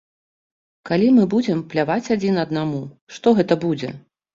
Калі 0.91 1.11
мы 1.19 1.27
будзем 1.35 1.63
пляваць 1.75 2.09
адзін 2.19 2.43
аднаму, 2.49 2.85
што 3.17 3.39
гэта 3.41 3.65
будзе. 3.67 3.97